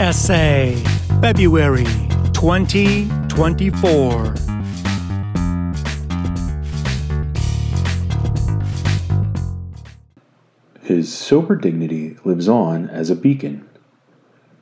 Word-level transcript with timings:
Essay 0.00 0.76
February 1.20 1.84
2024. 2.32 4.34
His 10.82 11.12
sober 11.12 11.56
dignity 11.56 12.16
lives 12.22 12.48
on 12.48 12.88
as 12.88 13.10
a 13.10 13.16
beacon. 13.16 13.68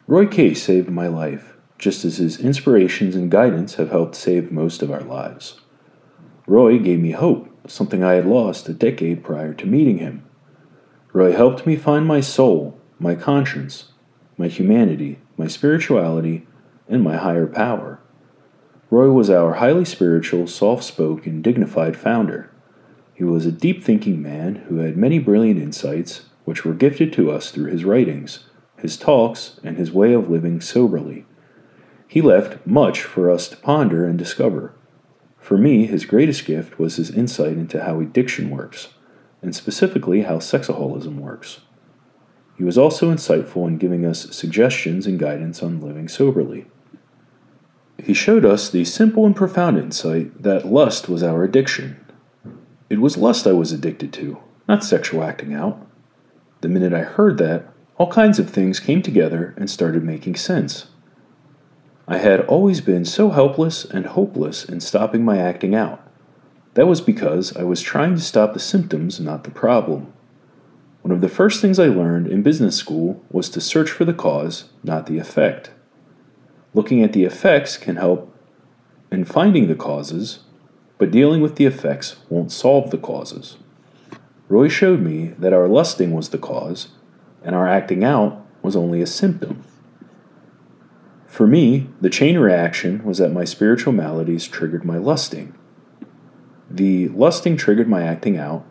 Roy 0.07 0.27
K 0.27 0.55
saved 0.55 0.89
my 0.89 1.07
life, 1.07 1.53
just 1.77 2.07
as 2.07 2.17
his 2.17 2.41
inspirations 2.41 3.15
and 3.15 3.31
guidance 3.31 3.75
have 3.75 3.91
helped 3.91 4.15
save 4.15 4.51
most 4.51 4.81
of 4.81 4.91
our 4.91 5.03
lives. 5.03 5.61
Roy 6.47 6.79
gave 6.79 7.01
me 7.01 7.11
hope, 7.11 7.55
something 7.69 8.03
I 8.03 8.15
had 8.15 8.25
lost 8.25 8.71
a 8.71 8.73
decade 8.73 9.23
prior 9.23 9.53
to 9.53 9.67
meeting 9.67 9.99
him. 9.99 10.25
Roy 11.13 11.33
helped 11.33 11.67
me 11.67 11.77
find 11.77 12.07
my 12.07 12.23
soul, 12.23 12.81
my 12.99 13.15
conscience, 13.15 13.93
my 14.37 14.49
humanity, 14.49 15.19
my 15.37 15.47
spirituality, 15.47 16.47
and 16.89 17.03
my 17.03 17.17
higher 17.17 17.47
power. 17.47 17.99
Roy 18.91 19.11
was 19.11 19.31
our 19.31 19.55
highly 19.55 19.85
spiritual, 19.85 20.47
soft 20.47 20.85
spoken, 20.85 21.43
dignified 21.43 21.97
founder. 21.97 22.51
He 23.15 23.25
was 23.25 23.47
a 23.47 23.53
deep 23.53 23.83
thinking 23.83 24.23
man 24.23 24.57
who 24.69 24.77
had 24.77 24.97
many 24.97 25.19
brilliant 25.19 25.61
insights, 25.61 26.27
which 26.45 26.65
were 26.65 26.75
gifted 26.75 27.13
to 27.15 27.31
us 27.31 27.51
through 27.51 27.71
his 27.71 27.85
writings, 27.85 28.45
his 28.79 28.97
talks, 28.97 29.59
and 29.65 29.77
his 29.77 29.91
way 29.91 30.13
of 30.13 30.31
living 30.31 30.61
soberly. 30.61 31.25
He 32.07 32.23
left 32.23 32.65
much 32.67 33.03
for 33.03 33.31
us 33.31 33.49
to 33.49 33.57
ponder 33.57 34.07
and 34.07 34.19
discover. 34.19 34.75
For 35.41 35.59
me, 35.59 35.87
his 35.87 36.05
greatest 36.05 36.45
gift 36.45 36.79
was 36.79 36.97
his 36.97 37.11
insight 37.11 37.53
into 37.53 37.83
how 37.83 38.01
addiction 38.01 38.51
works, 38.51 38.89
and 39.43 39.55
specifically 39.55 40.23
how 40.23 40.39
sexaholism 40.39 41.19
works. 41.19 41.61
He 42.57 42.65
was 42.65 42.79
also 42.79 43.13
insightful 43.13 43.67
in 43.69 43.79
giving 43.79 44.07
us 44.07 44.35
suggestions 44.35 45.07
and 45.07 45.19
guidance 45.19 45.63
on 45.63 45.81
living 45.81 46.09
soberly. 46.09 46.67
He 48.03 48.15
showed 48.15 48.45
us 48.45 48.71
the 48.71 48.85
simple 48.85 49.27
and 49.27 49.35
profound 49.35 49.79
insight 49.79 50.43
that 50.43 50.67
lust 50.67 51.09
was 51.09 51.23
our 51.23 51.45
addiction. 51.45 52.05
It 52.89 53.01
was 53.01 53.17
lust 53.17 53.47
I 53.47 53.53
was 53.53 53.73
addicted 53.73 54.13
to, 54.15 54.39
not 54.69 54.85
sexual 54.85 55.23
acting 55.23 55.55
out. 55.55 55.87
The 56.61 56.69
minute 56.69 56.95
I 56.95 57.03
heard 57.03 57.39
that, 57.39 57.67
all 57.99 58.11
kinds 58.11 58.39
of 58.39 58.51
things 58.51 58.81
came 58.81 59.03
together 59.03 59.55
and 59.57 59.69
started 59.69 60.05
making 60.05 60.37
sense. 60.37 60.87
I 62.09 62.19
had 62.19 62.41
always 62.43 62.81
been 62.81 63.05
so 63.05 63.31
helpless 63.31 63.85
and 63.85 64.07
hopeless 64.07 64.65
in 64.65 64.81
stopping 64.81 65.25
my 65.25 65.39
acting 65.39 65.75
out. 65.75 66.07
That 66.75 66.87
was 66.87 67.01
because 67.01 67.57
I 67.57 67.65
was 67.65 67.81
trying 67.81 68.15
to 68.15 68.21
stop 68.21 68.53
the 68.53 68.61
symptoms, 68.61 69.19
not 69.19 69.45
the 69.45 69.51
problem. 69.51 70.13
One 71.07 71.15
of 71.15 71.21
the 71.21 71.29
first 71.29 71.63
things 71.63 71.79
I 71.79 71.87
learned 71.87 72.27
in 72.27 72.43
business 72.43 72.75
school 72.75 73.23
was 73.31 73.49
to 73.51 73.61
search 73.61 73.93
for 73.93 74.05
the 74.05 74.13
cause, 74.13 74.71
not 74.83 75.07
the 75.07 75.19
effect. 75.19 75.71
Looking 76.75 77.01
at 77.01 77.13
the 77.13 77.23
effects 77.23 77.77
can 77.77 77.95
help 77.95 78.37
in 79.13 79.25
finding 79.25 79.69
the 79.69 79.77
causes, 79.77 80.41
but 80.99 81.13
dealing 81.13 81.41
with 81.41 81.55
the 81.55 81.65
effects 81.65 82.17
won't 82.29 82.51
solve 82.51 82.91
the 82.91 82.99
causes. 82.99 83.57
Roy 84.49 84.67
showed 84.67 84.99
me 84.99 85.29
that 85.39 85.53
our 85.53 85.69
lusting 85.69 86.11
was 86.11 86.31
the 86.31 86.39
cause, 86.39 86.89
and 87.45 87.55
our 87.55 87.69
acting 87.69 88.03
out 88.03 88.45
was 88.61 88.75
only 88.75 89.01
a 89.01 89.07
symptom. 89.07 89.63
For 91.29 91.47
me, 91.47 91.89
the 92.01 92.11
chain 92.11 92.37
reaction 92.37 93.05
was 93.05 93.19
that 93.19 93.33
my 93.33 93.45
spiritual 93.45 93.93
maladies 93.93 94.49
triggered 94.49 94.85
my 94.85 94.99
lusting. 94.99 95.55
The 96.69 97.07
lusting 97.11 97.57
triggered 97.57 97.89
my 97.89 98.03
acting 98.03 98.37
out, 98.37 98.67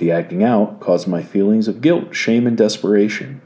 the 0.00 0.10
acting 0.10 0.42
out 0.42 0.80
caused 0.80 1.06
my 1.06 1.22
feelings 1.22 1.68
of 1.68 1.80
guilt, 1.80 2.14
shame, 2.14 2.46
and 2.46 2.56
desperation. 2.56 3.40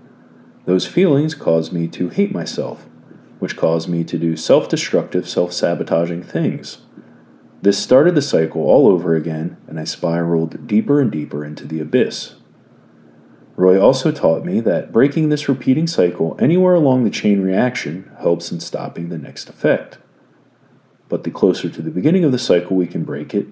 Those 0.65 0.87
feelings 0.87 1.35
caused 1.35 1.73
me 1.73 1.89
to 1.89 2.09
hate 2.09 2.33
myself, 2.33 2.87
which 3.41 3.57
caused 3.57 3.89
me 3.89 4.05
to 4.05 4.17
do 4.17 4.37
self 4.37 4.69
destructive, 4.69 5.29
self 5.29 5.53
sabotaging 5.53 6.23
things. 6.23 6.79
This 7.61 7.79
started 7.79 8.15
the 8.15 8.23
cycle 8.23 8.63
all 8.63 8.87
over 8.87 9.15
again, 9.15 9.57
and 9.67 9.81
I 9.81 9.85
spiraled 9.85 10.67
deeper 10.67 11.01
and 11.01 11.11
deeper 11.11 11.45
into 11.45 11.67
the 11.67 11.81
abyss. 11.81 12.37
Roy 13.57 13.81
also 13.81 14.13
taught 14.13 14.45
me 14.45 14.61
that 14.61 14.93
breaking 14.93 15.29
this 15.29 15.49
repeating 15.49 15.87
cycle 15.87 16.37
anywhere 16.39 16.75
along 16.75 17.05
the 17.05 17.11
chain 17.11 17.41
reaction 17.41 18.11
helps 18.21 18.51
in 18.53 18.61
stopping 18.61 19.09
the 19.09 19.19
next 19.19 19.49
effect. 19.49 19.99
But 21.09 21.25
the 21.25 21.31
closer 21.31 21.69
to 21.69 21.83
the 21.83 21.91
beginning 21.91 22.25
of 22.25 22.33
the 22.33 22.39
cycle 22.39 22.77
we 22.77 22.87
can 22.87 23.05
break 23.05 23.35
it, 23.35 23.47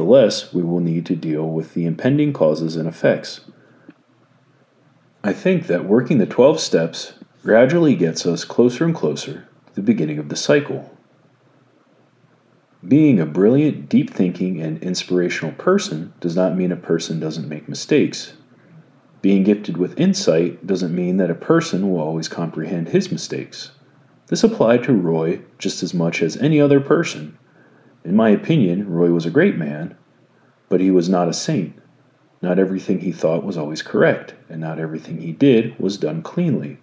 the 0.00 0.06
less 0.06 0.54
we 0.54 0.62
will 0.62 0.80
need 0.80 1.04
to 1.04 1.14
deal 1.14 1.46
with 1.46 1.74
the 1.74 1.84
impending 1.84 2.32
causes 2.32 2.74
and 2.74 2.88
effects. 2.88 3.42
I 5.22 5.34
think 5.34 5.66
that 5.66 5.84
working 5.84 6.16
the 6.16 6.24
12 6.24 6.58
steps 6.58 7.12
gradually 7.42 7.94
gets 7.94 8.24
us 8.24 8.46
closer 8.46 8.86
and 8.86 8.94
closer 8.94 9.46
to 9.66 9.74
the 9.74 9.82
beginning 9.82 10.18
of 10.18 10.30
the 10.30 10.36
cycle. 10.36 10.96
Being 12.86 13.20
a 13.20 13.26
brilliant, 13.26 13.90
deep 13.90 14.08
thinking, 14.08 14.62
and 14.62 14.82
inspirational 14.82 15.52
person 15.52 16.14
does 16.18 16.34
not 16.34 16.56
mean 16.56 16.72
a 16.72 16.76
person 16.76 17.20
doesn't 17.20 17.46
make 17.46 17.68
mistakes. 17.68 18.32
Being 19.20 19.44
gifted 19.44 19.76
with 19.76 20.00
insight 20.00 20.66
doesn't 20.66 20.94
mean 20.94 21.18
that 21.18 21.30
a 21.30 21.34
person 21.34 21.90
will 21.90 22.00
always 22.00 22.26
comprehend 22.26 22.88
his 22.88 23.12
mistakes. 23.12 23.72
This 24.28 24.42
applied 24.42 24.82
to 24.84 24.94
Roy 24.94 25.42
just 25.58 25.82
as 25.82 25.92
much 25.92 26.22
as 26.22 26.38
any 26.38 26.58
other 26.58 26.80
person. 26.80 27.36
In 28.04 28.16
my 28.16 28.30
opinion, 28.30 28.88
Roy 28.88 29.10
was 29.10 29.26
a 29.26 29.30
great 29.30 29.56
man, 29.56 29.96
but 30.68 30.80
he 30.80 30.90
was 30.90 31.08
not 31.08 31.28
a 31.28 31.34
saint. 31.34 31.74
Not 32.40 32.58
everything 32.58 33.00
he 33.00 33.12
thought 33.12 33.44
was 33.44 33.58
always 33.58 33.82
correct, 33.82 34.34
and 34.48 34.60
not 34.60 34.78
everything 34.78 35.20
he 35.20 35.32
did 35.32 35.78
was 35.78 35.98
done 35.98 36.22
cleanly. 36.22 36.78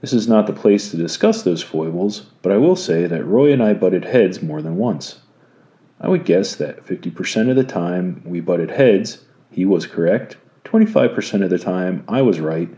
This 0.00 0.12
is 0.12 0.26
not 0.26 0.46
the 0.46 0.52
place 0.52 0.90
to 0.90 0.96
discuss 0.96 1.42
those 1.42 1.62
foibles, 1.62 2.22
but 2.42 2.50
I 2.50 2.56
will 2.56 2.76
say 2.76 3.06
that 3.06 3.24
Roy 3.24 3.52
and 3.52 3.62
I 3.62 3.74
butted 3.74 4.06
heads 4.06 4.42
more 4.42 4.60
than 4.60 4.76
once. 4.76 5.20
I 6.00 6.08
would 6.08 6.24
guess 6.24 6.56
that 6.56 6.84
50% 6.84 7.48
of 7.48 7.56
the 7.56 7.64
time 7.64 8.20
we 8.24 8.40
butted 8.40 8.72
heads, 8.72 9.24
he 9.50 9.64
was 9.64 9.86
correct, 9.86 10.36
25% 10.64 11.44
of 11.44 11.50
the 11.50 11.58
time 11.58 12.04
I 12.08 12.20
was 12.22 12.40
right, 12.40 12.68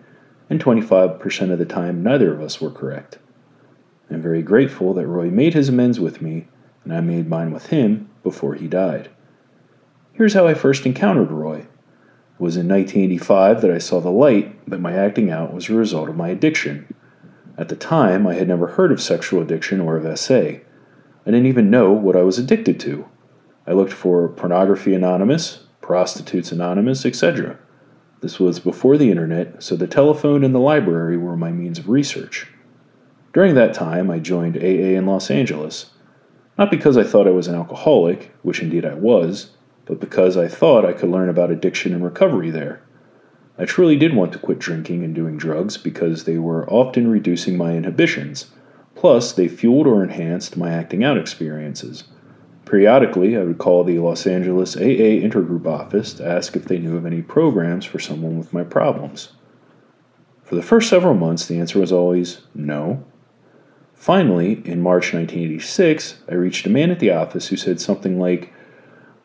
and 0.50 0.62
25% 0.62 1.50
of 1.50 1.58
the 1.58 1.64
time 1.64 2.02
neither 2.02 2.32
of 2.34 2.42
us 2.42 2.60
were 2.60 2.70
correct. 2.70 3.18
I'm 4.10 4.22
very 4.22 4.42
grateful 4.42 4.92
that 4.94 5.06
Roy 5.06 5.30
made 5.30 5.54
his 5.54 5.70
amends 5.70 5.98
with 5.98 6.20
me 6.20 6.46
and 6.86 6.94
I 6.94 7.00
made 7.00 7.28
mine 7.28 7.50
with 7.50 7.66
him 7.66 8.08
before 8.22 8.54
he 8.54 8.68
died. 8.68 9.10
Here's 10.12 10.34
how 10.34 10.46
I 10.46 10.54
first 10.54 10.86
encountered 10.86 11.32
Roy. 11.32 11.58
It 11.58 11.68
was 12.38 12.56
in 12.56 12.68
1985 12.68 13.60
that 13.60 13.72
I 13.72 13.78
saw 13.78 14.00
the 14.00 14.10
light 14.10 14.70
that 14.70 14.80
my 14.80 14.92
acting 14.92 15.28
out 15.28 15.52
was 15.52 15.68
a 15.68 15.74
result 15.74 16.08
of 16.08 16.16
my 16.16 16.28
addiction. 16.28 16.94
At 17.58 17.68
the 17.68 17.74
time, 17.74 18.24
I 18.24 18.34
had 18.34 18.46
never 18.46 18.68
heard 18.68 18.92
of 18.92 19.02
sexual 19.02 19.42
addiction 19.42 19.80
or 19.80 19.96
of 19.96 20.18
SA. 20.18 20.34
I 20.34 20.60
didn't 21.24 21.46
even 21.46 21.70
know 21.70 21.90
what 21.90 22.14
I 22.14 22.22
was 22.22 22.38
addicted 22.38 22.78
to. 22.80 23.08
I 23.66 23.72
looked 23.72 23.92
for 23.92 24.28
Pornography 24.28 24.94
Anonymous, 24.94 25.64
Prostitutes 25.80 26.52
Anonymous, 26.52 27.04
etc. 27.04 27.58
This 28.20 28.38
was 28.38 28.60
before 28.60 28.96
the 28.96 29.10
internet, 29.10 29.60
so 29.60 29.74
the 29.74 29.88
telephone 29.88 30.44
and 30.44 30.54
the 30.54 30.60
library 30.60 31.16
were 31.16 31.36
my 31.36 31.50
means 31.50 31.80
of 31.80 31.88
research. 31.88 32.46
During 33.32 33.56
that 33.56 33.74
time, 33.74 34.08
I 34.08 34.20
joined 34.20 34.56
AA 34.56 34.94
in 34.96 35.04
Los 35.04 35.32
Angeles 35.32 35.90
not 36.58 36.70
because 36.70 36.96
I 36.96 37.04
thought 37.04 37.26
I 37.26 37.32
was 37.32 37.48
an 37.48 37.54
alcoholic, 37.54 38.34
which 38.42 38.62
indeed 38.62 38.84
I 38.84 38.94
was, 38.94 39.50
but 39.84 40.00
because 40.00 40.36
I 40.36 40.48
thought 40.48 40.84
I 40.84 40.92
could 40.92 41.10
learn 41.10 41.28
about 41.28 41.50
addiction 41.50 41.94
and 41.94 42.04
recovery 42.04 42.50
there. 42.50 42.82
I 43.58 43.64
truly 43.64 43.96
did 43.96 44.14
want 44.14 44.32
to 44.32 44.38
quit 44.38 44.58
drinking 44.58 45.02
and 45.04 45.14
doing 45.14 45.36
drugs 45.36 45.78
because 45.78 46.24
they 46.24 46.38
were 46.38 46.68
often 46.68 47.10
reducing 47.10 47.56
my 47.56 47.74
inhibitions, 47.74 48.50
plus, 48.94 49.32
they 49.32 49.48
fueled 49.48 49.86
or 49.86 50.02
enhanced 50.02 50.56
my 50.56 50.70
acting 50.70 51.04
out 51.04 51.16
experiences. 51.16 52.04
Periodically, 52.66 53.36
I 53.36 53.44
would 53.44 53.58
call 53.58 53.84
the 53.84 53.98
Los 54.00 54.26
Angeles 54.26 54.76
AA 54.76 55.22
Intergroup 55.22 55.66
office 55.66 56.12
to 56.14 56.26
ask 56.26 56.56
if 56.56 56.64
they 56.64 56.78
knew 56.78 56.96
of 56.96 57.06
any 57.06 57.22
programs 57.22 57.84
for 57.84 57.98
someone 57.98 58.38
with 58.38 58.52
my 58.52 58.64
problems. 58.64 59.32
For 60.42 60.54
the 60.54 60.62
first 60.62 60.90
several 60.90 61.14
months, 61.14 61.46
the 61.46 61.58
answer 61.58 61.78
was 61.78 61.92
always 61.92 62.42
no, 62.54 63.04
Finally, 63.96 64.62
in 64.66 64.80
March 64.80 65.14
1986, 65.14 66.18
I 66.28 66.34
reached 66.34 66.66
a 66.66 66.70
man 66.70 66.90
at 66.90 67.00
the 67.00 67.10
office 67.10 67.48
who 67.48 67.56
said 67.56 67.80
something 67.80 68.20
like, 68.20 68.52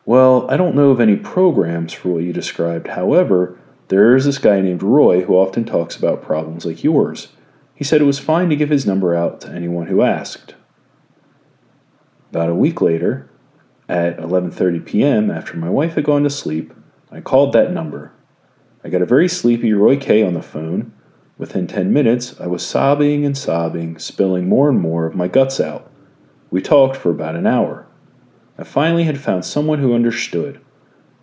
Well, 0.06 0.50
I 0.50 0.56
don't 0.56 0.74
know 0.74 0.90
of 0.90 0.98
any 0.98 1.14
programs 1.14 1.92
for 1.92 2.08
what 2.08 2.24
you 2.24 2.32
described. 2.32 2.88
However, 2.88 3.58
there 3.88 4.16
is 4.16 4.24
this 4.24 4.38
guy 4.38 4.60
named 4.62 4.82
Roy 4.82 5.22
who 5.22 5.34
often 5.34 5.64
talks 5.64 5.94
about 5.94 6.22
problems 6.22 6.64
like 6.64 6.82
yours. 6.82 7.28
He 7.74 7.84
said 7.84 8.00
it 8.00 8.04
was 8.04 8.18
fine 8.18 8.48
to 8.48 8.56
give 8.56 8.70
his 8.70 8.86
number 8.86 9.14
out 9.14 9.42
to 9.42 9.50
anyone 9.50 9.88
who 9.88 10.02
asked. 10.02 10.54
About 12.30 12.48
a 12.48 12.54
week 12.54 12.80
later, 12.80 13.28
at 13.90 14.16
11:30 14.16 14.86
p.m., 14.86 15.30
after 15.30 15.56
my 15.56 15.68
wife 15.68 15.94
had 15.94 16.04
gone 16.04 16.22
to 16.22 16.30
sleep, 16.30 16.72
I 17.10 17.20
called 17.20 17.52
that 17.52 17.72
number. 17.72 18.12
I 18.82 18.88
got 18.88 19.02
a 19.02 19.06
very 19.06 19.28
sleepy 19.28 19.74
Roy 19.74 19.98
K 19.98 20.22
on 20.22 20.32
the 20.32 20.42
phone 20.42 20.94
Within 21.38 21.66
10 21.66 21.92
minutes, 21.92 22.38
I 22.40 22.46
was 22.46 22.64
sobbing 22.64 23.24
and 23.24 23.36
sobbing, 23.36 23.98
spilling 23.98 24.48
more 24.48 24.68
and 24.68 24.78
more 24.78 25.06
of 25.06 25.14
my 25.14 25.28
guts 25.28 25.60
out. 25.60 25.90
We 26.50 26.60
talked 26.60 26.96
for 26.96 27.10
about 27.10 27.36
an 27.36 27.46
hour. 27.46 27.86
I 28.58 28.64
finally 28.64 29.04
had 29.04 29.18
found 29.18 29.44
someone 29.44 29.78
who 29.78 29.94
understood. 29.94 30.60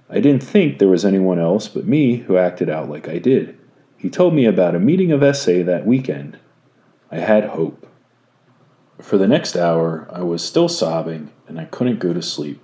I 0.10 0.20
didn't 0.20 0.44
think 0.44 0.80
there 0.80 0.88
was 0.88 1.06
anyone 1.06 1.38
else 1.38 1.68
but 1.68 1.86
me 1.86 2.18
who 2.18 2.38
acted 2.38 2.70
out 2.70 2.90
like 2.90 3.08
I 3.08 3.20
did. 3.20 3.58
He 3.96 4.10
told 4.10 4.34
me 4.34 4.46
about 4.46 4.76
a 4.76 4.80
meeting 4.80 5.12
of 5.12 5.36
SA 5.36 5.64
that 5.64 5.86
weekend. 5.86 6.40
I 7.12 7.18
had 7.18 7.46
hope. 7.46 7.86
For 9.00 9.18
the 9.18 9.28
next 9.28 9.56
hour, 9.56 10.08
I 10.12 10.24
was 10.24 10.44
still 10.44 10.68
sobbing 10.68 11.32
and 11.48 11.60
I 11.60 11.66
couldn't 11.66 12.00
go 12.00 12.14
to 12.14 12.22
sleep. 12.22 12.62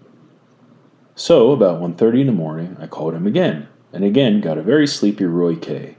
So, 1.14 1.52
about 1.52 1.80
1:30 1.80 2.22
in 2.22 2.28
the 2.28 2.34
morning, 2.34 2.76
I 2.80 2.88
called 2.88 3.14
him 3.14 3.26
again, 3.26 3.68
and 3.94 4.04
again 4.04 4.42
got 4.42 4.58
a 4.58 4.64
very 4.64 4.88
sleepy 4.88 5.26
Roy 5.26 5.56
K. 5.56 5.96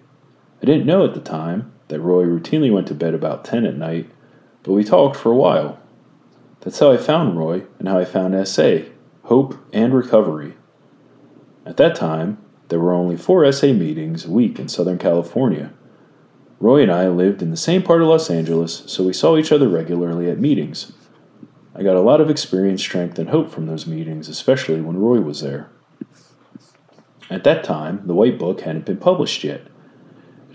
I 0.63 0.67
didn't 0.67 0.87
know 0.87 1.05
at 1.05 1.15
the 1.15 1.21
time 1.21 1.73
that 1.89 2.01
Roy 2.01 2.25
routinely 2.25 2.73
went 2.73 2.89
to 2.89 2.95
bed 2.95 3.15
about 3.15 3.45
10 3.45 3.67
at 3.67 3.77
night, 3.77 4.11
but 4.63 4.73
we 4.73 4.83
talked 4.83 5.17
for 5.17 5.31
a 5.31 5.37
while. 5.37 5.79
That's 6.61 6.79
how 6.79 6.91
I 6.91 6.97
found 6.97 7.39
Roy 7.39 7.65
and 7.79 7.89
how 7.89 7.99
I 7.99 8.05
found 8.05 8.49
SA, 8.49 8.79
Hope, 9.25 9.57
and 9.73 9.95
Recovery. 9.95 10.55
At 11.65 11.77
that 11.77 11.95
time, 11.95 12.39
there 12.69 12.81
were 12.81 12.93
only 12.93 13.17
four 13.17 13.51
SA 13.53 13.69
meetings 13.69 14.25
a 14.25 14.31
week 14.31 14.59
in 14.59 14.69
Southern 14.69 14.99
California. 14.99 15.73
Roy 16.59 16.83
and 16.83 16.91
I 16.91 17.09
lived 17.09 17.43
in 17.43 17.51
the 17.51 17.57
same 17.57 17.83
part 17.83 18.03
of 18.03 18.09
Los 18.09 18.31
Angeles, 18.31 18.83
so 18.87 19.05
we 19.05 19.13
saw 19.13 19.37
each 19.37 19.53
other 19.53 19.69
regularly 19.69 20.31
at 20.31 20.41
meetings. 20.41 20.93
I 21.75 21.83
got 21.83 21.97
a 21.97 22.01
lot 22.01 22.21
of 22.21 22.31
experience, 22.31 22.81
strength, 22.81 23.19
and 23.19 23.29
hope 23.29 23.51
from 23.51 23.67
those 23.67 23.87
meetings, 23.87 24.29
especially 24.29 24.81
when 24.81 24.97
Roy 24.97 25.21
was 25.21 25.43
there. 25.43 25.69
At 27.29 27.45
that 27.45 27.63
time, 27.63 28.07
the 28.07 28.15
White 28.15 28.39
Book 28.39 28.63
hadn't 28.63 28.87
been 28.87 28.97
published 28.97 29.45
yet. 29.45 29.67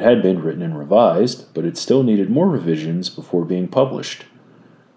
It 0.02 0.06
had 0.06 0.24
been 0.24 0.42
written 0.42 0.64
and 0.64 0.80
revised, 0.80 1.54
but 1.54 1.64
it 1.64 1.78
still 1.78 2.02
needed 2.02 2.28
more 2.28 2.50
revisions 2.50 3.08
before 3.08 3.46
being 3.46 3.68
published. 3.68 4.26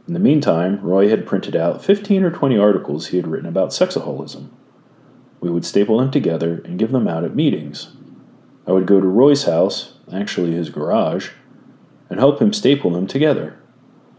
In 0.08 0.14
the 0.14 0.18
meantime, 0.18 0.80
Roy 0.80 1.10
had 1.10 1.26
printed 1.26 1.54
out 1.54 1.84
15 1.84 2.22
or 2.22 2.30
20 2.30 2.56
articles 2.56 3.08
he 3.08 3.18
had 3.18 3.28
written 3.28 3.46
about 3.46 3.74
sexaholism. 3.74 4.48
We 5.40 5.50
would 5.50 5.66
staple 5.66 5.98
them 5.98 6.10
together 6.10 6.62
and 6.64 6.78
give 6.78 6.90
them 6.90 7.06
out 7.06 7.22
at 7.22 7.36
meetings. 7.36 7.94
I 8.66 8.72
would 8.72 8.86
go 8.86 8.98
to 8.98 9.06
Roy's 9.06 9.44
house, 9.44 9.92
actually 10.10 10.52
his 10.52 10.70
garage, 10.70 11.32
and 12.08 12.18
help 12.18 12.40
him 12.40 12.54
staple 12.54 12.90
them 12.90 13.06
together. 13.06 13.58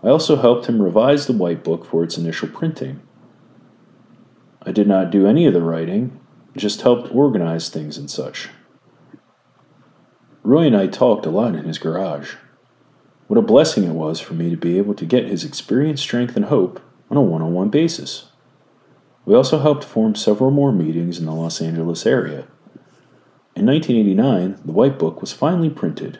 I 0.04 0.10
also 0.10 0.36
helped 0.36 0.68
him 0.68 0.84
revise 0.84 1.26
the 1.26 1.34
White 1.34 1.64
Book 1.64 1.84
for 1.84 2.04
its 2.04 2.20
initial 2.20 2.50
printing. 2.50 3.02
I 4.62 4.72
did 4.72 4.88
not 4.88 5.10
do 5.10 5.26
any 5.26 5.48
of 5.48 5.56
the 5.56 5.64
writing, 5.64 6.20
just 6.56 6.82
helped 6.82 7.12
organize 7.12 7.70
things 7.70 7.98
and 7.98 8.08
such. 8.08 8.50
Roy 10.46 10.68
and 10.68 10.78
I 10.78 10.86
talked 10.86 11.26
a 11.26 11.32
lot 11.32 11.56
in 11.56 11.66
his 11.66 11.80
garage. 11.80 12.36
What 13.26 13.40
a 13.40 13.42
blessing 13.42 13.84
it 13.84 13.94
was 13.94 14.20
for 14.20 14.36
me 14.36 14.52
to 14.52 14.56
be 14.56 14.78
able 14.78 14.94
to 14.94 15.04
get 15.04 15.26
his 15.26 15.44
experience, 15.44 16.02
strength, 16.02 16.36
and 16.36 16.46
hope 16.46 16.80
on 17.10 17.18
a 17.18 17.22
one 17.22 17.42
on 17.42 17.52
one 17.52 17.70
basis. 17.70 18.28
We 19.26 19.34
also 19.34 19.58
helped 19.58 19.84
form 19.84 20.14
several 20.14 20.52
more 20.52 20.72
meetings 20.72 21.18
in 21.18 21.26
the 21.26 21.34
Los 21.34 21.60
Angeles 21.62 22.06
area. 22.06 22.46
In 23.56 23.66
1989, 23.66 24.60
the 24.64 24.72
White 24.72 25.00
Book 25.00 25.20
was 25.20 25.34
finally 25.34 25.72
printed. 25.72 26.20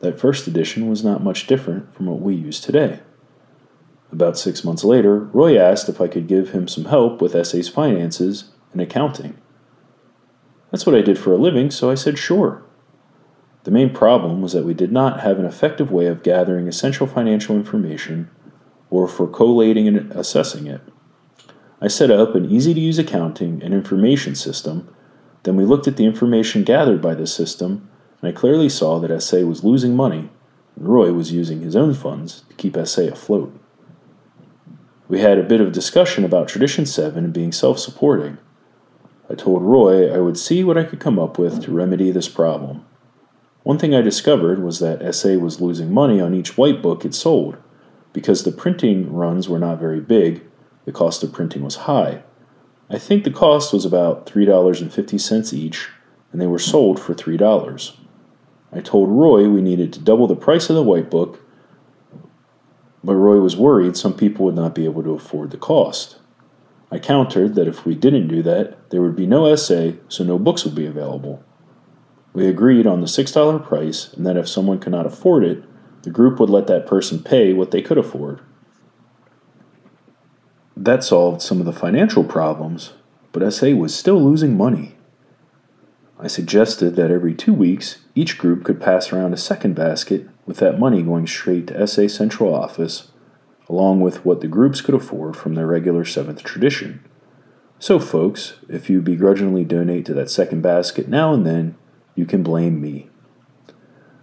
That 0.00 0.18
first 0.18 0.48
edition 0.48 0.88
was 0.88 1.04
not 1.04 1.22
much 1.22 1.46
different 1.46 1.94
from 1.94 2.06
what 2.06 2.20
we 2.20 2.34
use 2.34 2.58
today. 2.58 3.02
About 4.10 4.36
six 4.36 4.64
months 4.64 4.82
later, 4.82 5.20
Roy 5.20 5.56
asked 5.56 5.88
if 5.88 6.00
I 6.00 6.08
could 6.08 6.26
give 6.26 6.50
him 6.50 6.66
some 6.66 6.86
help 6.86 7.22
with 7.22 7.46
SA's 7.46 7.68
finances 7.68 8.50
and 8.72 8.80
accounting. 8.80 9.38
That's 10.72 10.86
what 10.86 10.96
I 10.96 11.02
did 11.02 11.20
for 11.20 11.32
a 11.32 11.38
living, 11.38 11.70
so 11.70 11.88
I 11.88 11.94
said 11.94 12.18
sure. 12.18 12.64
The 13.64 13.70
main 13.70 13.94
problem 13.94 14.42
was 14.42 14.52
that 14.52 14.66
we 14.66 14.74
did 14.74 14.92
not 14.92 15.20
have 15.20 15.38
an 15.38 15.46
effective 15.46 15.90
way 15.90 16.06
of 16.06 16.22
gathering 16.22 16.68
essential 16.68 17.06
financial 17.06 17.56
information 17.56 18.30
or 18.90 19.08
for 19.08 19.26
collating 19.26 19.88
and 19.88 20.12
assessing 20.12 20.66
it. 20.66 20.82
I 21.80 21.88
set 21.88 22.10
up 22.10 22.34
an 22.34 22.50
easy 22.50 22.74
to 22.74 22.80
use 22.80 22.98
accounting 22.98 23.62
and 23.62 23.72
information 23.72 24.34
system. 24.34 24.94
Then 25.42 25.56
we 25.56 25.64
looked 25.64 25.88
at 25.88 25.96
the 25.96 26.04
information 26.04 26.62
gathered 26.62 27.00
by 27.00 27.14
this 27.14 27.34
system, 27.34 27.88
and 28.20 28.28
I 28.28 28.32
clearly 28.38 28.68
saw 28.68 29.00
that 29.00 29.20
SA 29.20 29.38
was 29.38 29.64
losing 29.64 29.96
money, 29.96 30.30
and 30.76 30.88
Roy 30.88 31.12
was 31.12 31.32
using 31.32 31.62
his 31.62 31.74
own 31.74 31.94
funds 31.94 32.44
to 32.50 32.54
keep 32.56 32.76
SA 32.86 33.02
afloat. 33.02 33.58
We 35.08 35.20
had 35.20 35.38
a 35.38 35.42
bit 35.42 35.60
of 35.60 35.72
discussion 35.72 36.24
about 36.24 36.48
Tradition 36.48 36.84
7 36.86 37.32
being 37.32 37.52
self 37.52 37.78
supporting. 37.78 38.38
I 39.30 39.34
told 39.34 39.62
Roy 39.62 40.14
I 40.14 40.18
would 40.18 40.38
see 40.38 40.62
what 40.64 40.78
I 40.78 40.84
could 40.84 41.00
come 41.00 41.18
up 41.18 41.38
with 41.38 41.62
to 41.64 41.72
remedy 41.72 42.10
this 42.10 42.28
problem. 42.28 42.84
One 43.64 43.78
thing 43.78 43.94
I 43.94 44.02
discovered 44.02 44.62
was 44.62 44.78
that 44.80 45.14
SA 45.14 45.36
was 45.38 45.58
losing 45.58 45.90
money 45.90 46.20
on 46.20 46.34
each 46.34 46.58
white 46.58 46.82
book 46.82 47.06
it 47.06 47.14
sold. 47.14 47.56
Because 48.12 48.44
the 48.44 48.52
printing 48.52 49.10
runs 49.10 49.48
were 49.48 49.58
not 49.58 49.80
very 49.80 50.00
big, 50.00 50.42
the 50.84 50.92
cost 50.92 51.24
of 51.24 51.32
printing 51.32 51.64
was 51.64 51.76
high. 51.76 52.22
I 52.90 52.98
think 52.98 53.24
the 53.24 53.30
cost 53.30 53.72
was 53.72 53.86
about 53.86 54.26
$3.50 54.26 55.54
each, 55.54 55.88
and 56.30 56.42
they 56.42 56.46
were 56.46 56.58
sold 56.58 57.00
for 57.00 57.14
$3. 57.14 57.96
I 58.70 58.80
told 58.80 59.08
Roy 59.08 59.48
we 59.48 59.62
needed 59.62 59.94
to 59.94 60.00
double 60.00 60.26
the 60.26 60.36
price 60.36 60.68
of 60.68 60.76
the 60.76 60.82
white 60.82 61.10
book, 61.10 61.40
but 63.02 63.14
Roy 63.14 63.40
was 63.40 63.56
worried 63.56 63.96
some 63.96 64.14
people 64.14 64.44
would 64.44 64.54
not 64.54 64.74
be 64.74 64.84
able 64.84 65.02
to 65.02 65.14
afford 65.14 65.50
the 65.50 65.56
cost. 65.56 66.18
I 66.90 66.98
countered 66.98 67.54
that 67.54 67.66
if 67.66 67.86
we 67.86 67.94
didn't 67.94 68.28
do 68.28 68.42
that, 68.42 68.90
there 68.90 69.00
would 69.00 69.16
be 69.16 69.26
no 69.26 69.56
SA, 69.56 69.92
so 70.08 70.22
no 70.22 70.38
books 70.38 70.66
would 70.66 70.74
be 70.74 70.86
available. 70.86 71.42
We 72.34 72.48
agreed 72.48 72.86
on 72.86 73.00
the 73.00 73.06
$6 73.06 73.64
price, 73.64 74.12
and 74.12 74.26
that 74.26 74.36
if 74.36 74.48
someone 74.48 74.80
could 74.80 74.92
not 74.92 75.06
afford 75.06 75.44
it, 75.44 75.62
the 76.02 76.10
group 76.10 76.38
would 76.38 76.50
let 76.50 76.66
that 76.66 76.86
person 76.86 77.22
pay 77.22 77.52
what 77.52 77.70
they 77.70 77.80
could 77.80 77.96
afford. 77.96 78.40
That 80.76 81.04
solved 81.04 81.40
some 81.40 81.60
of 81.60 81.66
the 81.66 81.72
financial 81.72 82.24
problems, 82.24 82.92
but 83.30 83.48
SA 83.52 83.68
was 83.68 83.94
still 83.94 84.22
losing 84.22 84.56
money. 84.56 84.96
I 86.18 86.26
suggested 86.26 86.96
that 86.96 87.10
every 87.10 87.34
two 87.34 87.54
weeks, 87.54 87.98
each 88.16 88.36
group 88.36 88.64
could 88.64 88.80
pass 88.80 89.12
around 89.12 89.32
a 89.32 89.36
second 89.36 89.74
basket 89.74 90.28
with 90.44 90.56
that 90.58 90.78
money 90.78 91.02
going 91.02 91.28
straight 91.28 91.68
to 91.68 91.86
SA 91.86 92.08
Central 92.08 92.52
Office, 92.52 93.12
along 93.68 94.00
with 94.00 94.24
what 94.24 94.40
the 94.40 94.48
groups 94.48 94.80
could 94.80 94.94
afford 94.94 95.36
from 95.36 95.54
their 95.54 95.66
regular 95.66 96.04
seventh 96.04 96.42
tradition. 96.42 97.04
So, 97.78 98.00
folks, 98.00 98.54
if 98.68 98.90
you 98.90 99.00
begrudgingly 99.00 99.64
donate 99.64 100.04
to 100.06 100.14
that 100.14 100.30
second 100.30 100.62
basket 100.62 101.08
now 101.08 101.32
and 101.32 101.46
then, 101.46 101.76
you 102.14 102.26
can 102.26 102.42
blame 102.42 102.80
me. 102.80 103.08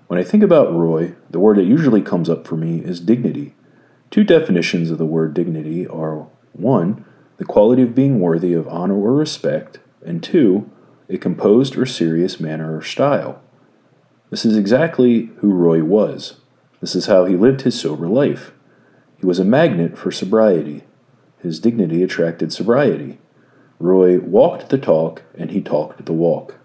When 0.07 0.19
I 0.19 0.23
think 0.23 0.43
about 0.43 0.73
Roy, 0.73 1.13
the 1.29 1.39
word 1.39 1.57
that 1.57 1.63
usually 1.63 2.01
comes 2.01 2.29
up 2.29 2.45
for 2.45 2.57
me 2.57 2.79
is 2.79 2.99
dignity. 2.99 3.55
Two 4.09 4.23
definitions 4.23 4.91
of 4.91 4.97
the 4.97 5.05
word 5.05 5.33
dignity 5.33 5.87
are 5.87 6.27
one, 6.51 7.05
the 7.37 7.45
quality 7.45 7.81
of 7.81 7.95
being 7.95 8.19
worthy 8.19 8.53
of 8.53 8.67
honor 8.67 8.95
or 8.95 9.13
respect, 9.13 9.79
and 10.05 10.21
two, 10.21 10.69
a 11.09 11.17
composed 11.17 11.77
or 11.77 11.85
serious 11.85 12.39
manner 12.39 12.77
or 12.77 12.81
style. 12.81 13.41
This 14.29 14.45
is 14.45 14.57
exactly 14.57 15.31
who 15.37 15.51
Roy 15.51 15.83
was. 15.83 16.37
This 16.79 16.95
is 16.95 17.05
how 17.05 17.25
he 17.25 17.35
lived 17.35 17.61
his 17.61 17.79
sober 17.79 18.07
life. 18.07 18.51
He 19.17 19.25
was 19.25 19.39
a 19.39 19.45
magnet 19.45 19.97
for 19.97 20.11
sobriety. 20.11 20.83
His 21.39 21.59
dignity 21.59 22.03
attracted 22.03 22.51
sobriety. 22.53 23.19
Roy 23.79 24.19
walked 24.19 24.69
the 24.69 24.77
talk, 24.77 25.23
and 25.37 25.51
he 25.51 25.61
talked 25.61 26.05
the 26.05 26.13
walk. 26.13 26.57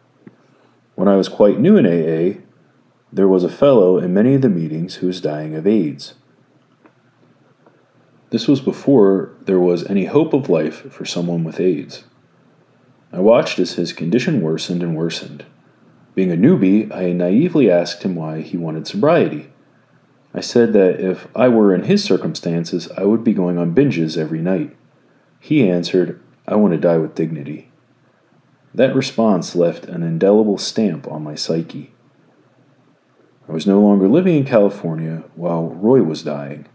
When 0.97 1.09
I 1.09 1.17
was 1.17 1.29
quite 1.29 1.61
new 1.61 1.77
in 1.77 1.85
AA, 1.85 2.41
there 3.13 3.29
was 3.29 3.45
a 3.45 3.51
fellow 3.51 3.99
in 3.99 4.15
many 4.15 4.35
of 4.35 4.41
the 4.41 4.49
meetings 4.49 4.97
who 4.97 5.07
was 5.07 5.21
dying 5.21 5.55
of 5.55 5.67
AIDS. 5.67 6.15
This 8.31 8.49
was 8.49 8.63
before 8.63 9.35
there 9.43 9.61
was 9.61 9.85
any 9.91 10.07
hope 10.07 10.33
of 10.33 10.49
life 10.49 10.91
for 10.91 11.05
someone 11.05 11.45
with 11.45 11.61
AIDS. 11.61 12.05
I 13.13 13.21
watched 13.21 13.59
as 13.59 13.75
his 13.75 13.93
condition 13.93 14.41
worsened 14.41 14.83
and 14.83 14.97
worsened. 14.97 15.45
Being 16.15 16.33
a 16.33 16.37
newbie, 16.37 16.91
I 16.91 17.13
naively 17.13 17.71
asked 17.71 18.03
him 18.03 18.17
why 18.17 18.41
he 18.41 18.57
wanted 18.57 18.87
sobriety. 18.87 19.53
I 20.33 20.41
said 20.41 20.73
that 20.73 20.99
if 20.99 21.29
I 21.37 21.49
were 21.49 21.75
in 21.75 21.85
his 21.85 22.03
circumstances, 22.03 22.91
I 22.97 23.05
would 23.05 23.23
be 23.23 23.35
going 23.35 23.59
on 23.59 23.75
binges 23.75 24.17
every 24.17 24.41
night. 24.41 24.75
He 25.41 25.69
answered, 25.69 26.23
I 26.49 26.57
want 26.57 26.73
to 26.73 26.81
die 26.81 26.97
with 26.97 27.15
dignity. 27.15 27.71
That 28.77 28.95
response 28.95 29.57
left 29.57 29.87
an 29.87 30.03
indelible 30.03 30.59
stamp 30.59 31.11
on 31.11 31.25
my 31.25 31.35
psyche. 31.35 31.95
I 33.49 33.53
was 33.53 33.67
no 33.67 33.81
longer 33.81 34.07
living 34.07 34.37
in 34.37 34.45
California 34.45 35.25
while 35.35 35.71
Roy 35.71 36.03
was 36.03 36.23
dying. 36.23 36.67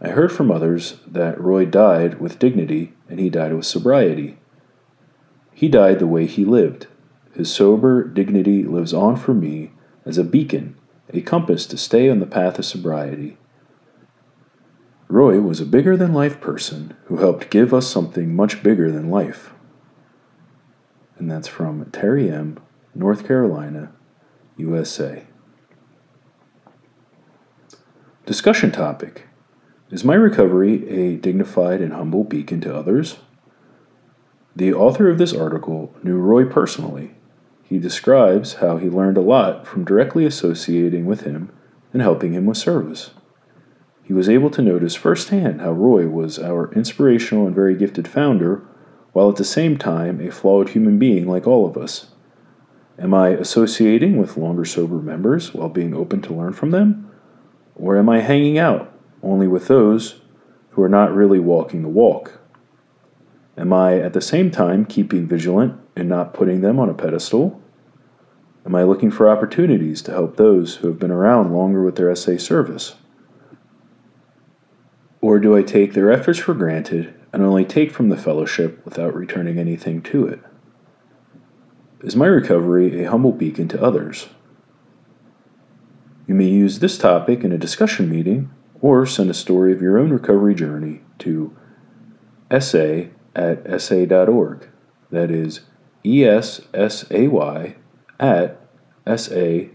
I 0.00 0.08
heard 0.08 0.32
from 0.32 0.50
others 0.50 1.00
that 1.06 1.38
Roy 1.38 1.66
died 1.66 2.18
with 2.18 2.38
dignity 2.38 2.94
and 3.10 3.20
he 3.20 3.28
died 3.28 3.52
with 3.52 3.66
sobriety. 3.66 4.38
He 5.52 5.68
died 5.68 5.98
the 5.98 6.06
way 6.06 6.24
he 6.24 6.46
lived. 6.46 6.86
His 7.34 7.52
sober 7.52 8.04
dignity 8.04 8.64
lives 8.64 8.94
on 8.94 9.16
for 9.16 9.34
me 9.34 9.72
as 10.06 10.16
a 10.16 10.24
beacon, 10.24 10.76
a 11.12 11.20
compass 11.20 11.66
to 11.66 11.76
stay 11.76 12.08
on 12.08 12.20
the 12.20 12.26
path 12.26 12.58
of 12.58 12.64
sobriety. 12.64 13.36
Roy 15.08 15.40
was 15.40 15.60
a 15.60 15.66
bigger 15.66 15.94
than 15.94 16.14
life 16.14 16.40
person 16.40 16.94
who 17.04 17.18
helped 17.18 17.50
give 17.50 17.74
us 17.74 17.86
something 17.86 18.34
much 18.34 18.62
bigger 18.62 18.90
than 18.90 19.10
life 19.10 19.53
and 21.24 21.30
that's 21.30 21.48
from 21.48 21.86
Terry 21.90 22.30
M., 22.30 22.58
North 22.94 23.26
Carolina, 23.26 23.90
USA. 24.58 25.22
Discussion 28.26 28.70
topic 28.70 29.26
Is 29.90 30.04
my 30.04 30.16
recovery 30.16 30.86
a 30.86 31.16
dignified 31.16 31.80
and 31.80 31.94
humble 31.94 32.24
beacon 32.24 32.60
to 32.60 32.76
others? 32.76 33.20
The 34.54 34.74
author 34.74 35.08
of 35.08 35.16
this 35.16 35.32
article 35.32 35.94
knew 36.02 36.18
Roy 36.18 36.44
personally. 36.44 37.14
He 37.62 37.78
describes 37.78 38.56
how 38.56 38.76
he 38.76 38.90
learned 38.90 39.16
a 39.16 39.22
lot 39.22 39.66
from 39.66 39.86
directly 39.86 40.26
associating 40.26 41.06
with 41.06 41.22
him 41.22 41.50
and 41.94 42.02
helping 42.02 42.34
him 42.34 42.44
with 42.44 42.58
service. 42.58 43.12
he 44.02 44.12
was 44.12 44.28
able 44.28 44.50
to 44.50 44.60
notice 44.60 44.94
firsthand 44.94 45.62
how 45.62 45.72
Roy 45.72 46.06
was 46.06 46.38
our 46.38 46.70
inspirational 46.74 47.46
and 47.46 47.54
very 47.54 47.74
gifted 47.74 48.06
founder, 48.06 48.62
while 49.14 49.30
at 49.30 49.36
the 49.36 49.44
same 49.44 49.78
time 49.78 50.20
a 50.20 50.30
flawed 50.30 50.70
human 50.70 50.98
being 50.98 51.26
like 51.26 51.46
all 51.46 51.64
of 51.64 51.78
us. 51.78 52.08
Am 52.98 53.14
I 53.14 53.28
associating 53.28 54.18
with 54.18 54.36
longer 54.36 54.64
sober 54.64 54.96
members 54.96 55.54
while 55.54 55.68
being 55.68 55.94
open 55.94 56.20
to 56.22 56.34
learn 56.34 56.52
from 56.52 56.72
them? 56.72 57.10
Or 57.76 57.96
am 57.96 58.08
I 58.08 58.20
hanging 58.20 58.58
out 58.58 58.92
only 59.22 59.48
with 59.48 59.68
those 59.68 60.20
who 60.70 60.82
are 60.82 60.88
not 60.88 61.14
really 61.14 61.38
walking 61.38 61.82
the 61.82 61.88
walk? 61.88 62.40
Am 63.56 63.72
I 63.72 64.00
at 64.00 64.14
the 64.14 64.20
same 64.20 64.50
time 64.50 64.84
keeping 64.84 65.28
vigilant 65.28 65.80
and 65.94 66.08
not 66.08 66.34
putting 66.34 66.60
them 66.60 66.80
on 66.80 66.90
a 66.90 66.94
pedestal? 66.94 67.62
Am 68.66 68.74
I 68.74 68.82
looking 68.82 69.12
for 69.12 69.30
opportunities 69.30 70.02
to 70.02 70.12
help 70.12 70.36
those 70.36 70.76
who 70.76 70.88
have 70.88 70.98
been 70.98 71.12
around 71.12 71.52
longer 71.52 71.84
with 71.84 71.94
their 71.94 72.14
SA 72.16 72.38
service? 72.38 72.96
Or 75.20 75.38
do 75.38 75.56
I 75.56 75.62
take 75.62 75.94
their 75.94 76.10
efforts 76.10 76.40
for 76.40 76.54
granted 76.54 77.14
and 77.34 77.42
only 77.42 77.64
take 77.64 77.90
from 77.90 78.10
the 78.10 78.16
fellowship 78.16 78.80
without 78.84 79.12
returning 79.12 79.58
anything 79.58 80.00
to 80.00 80.24
it? 80.24 80.38
Is 82.00 82.14
my 82.14 82.26
recovery 82.26 83.02
a 83.02 83.10
humble 83.10 83.32
beacon 83.32 83.66
to 83.68 83.82
others? 83.82 84.28
You 86.28 86.36
may 86.36 86.44
use 86.44 86.78
this 86.78 86.96
topic 86.96 87.42
in 87.42 87.50
a 87.50 87.58
discussion 87.58 88.08
meeting 88.08 88.50
or 88.80 89.04
send 89.04 89.30
a 89.30 89.34
story 89.34 89.72
of 89.72 89.82
your 89.82 89.98
own 89.98 90.10
recovery 90.10 90.54
journey 90.54 91.00
to 91.18 91.56
essay 92.52 93.10
at 93.34 93.80
sa.org. 93.82 94.68
That 95.10 95.32
is 95.32 95.62
E 96.06 96.24
S 96.24 96.60
S 96.72 97.04
A 97.10 97.26
Y 97.26 97.74
at 98.20 98.60
sa.org. 99.06 99.68